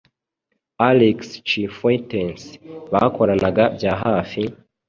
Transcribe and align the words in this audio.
Alex 0.89 1.17
Cifuentes 1.49 2.41
bakoranaga 2.91 3.63
bya 3.75 3.93
hafi, 4.03 4.43